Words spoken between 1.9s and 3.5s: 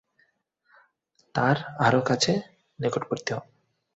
কাছে নিকটবর্তী হও।